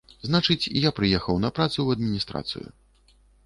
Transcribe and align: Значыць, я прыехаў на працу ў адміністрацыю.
Значыць, 0.27 0.71
я 0.87 0.91
прыехаў 1.01 1.35
на 1.45 1.53
працу 1.59 1.77
ў 1.83 1.89
адміністрацыю. 2.01 2.67